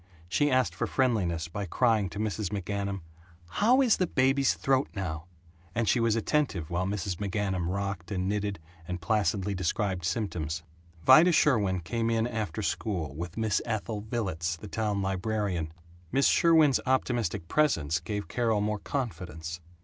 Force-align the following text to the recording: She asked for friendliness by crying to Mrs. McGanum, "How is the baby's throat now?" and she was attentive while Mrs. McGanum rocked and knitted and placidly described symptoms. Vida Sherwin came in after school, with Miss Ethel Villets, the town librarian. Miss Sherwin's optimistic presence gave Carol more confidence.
She 0.27 0.49
asked 0.49 0.73
for 0.73 0.87
friendliness 0.87 1.47
by 1.47 1.65
crying 1.67 2.09
to 2.09 2.17
Mrs. 2.17 2.47
McGanum, 2.49 3.01
"How 3.49 3.81
is 3.83 3.97
the 3.97 4.07
baby's 4.07 4.55
throat 4.55 4.89
now?" 4.95 5.27
and 5.75 5.87
she 5.87 5.99
was 5.99 6.15
attentive 6.15 6.71
while 6.71 6.87
Mrs. 6.87 7.17
McGanum 7.17 7.71
rocked 7.71 8.09
and 8.09 8.27
knitted 8.27 8.57
and 8.87 8.99
placidly 8.99 9.53
described 9.53 10.03
symptoms. 10.03 10.63
Vida 11.05 11.31
Sherwin 11.31 11.81
came 11.81 12.09
in 12.09 12.25
after 12.25 12.63
school, 12.63 13.13
with 13.13 13.37
Miss 13.37 13.61
Ethel 13.63 14.01
Villets, 14.01 14.55
the 14.57 14.67
town 14.67 15.03
librarian. 15.03 15.71
Miss 16.11 16.25
Sherwin's 16.25 16.79
optimistic 16.87 17.47
presence 17.47 17.99
gave 17.99 18.27
Carol 18.27 18.59
more 18.59 18.79
confidence. 18.79 19.61